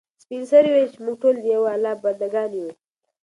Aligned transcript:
سپین 0.23 0.43
سرې 0.51 0.69
وویل 0.71 0.89
چې 0.93 0.99
موږ 1.05 1.15
ټول 1.21 1.35
د 1.39 1.45
یو 1.55 1.63
الله 1.73 1.93
بنده 2.03 2.27
ګان 2.33 2.51
یو. 2.59 2.69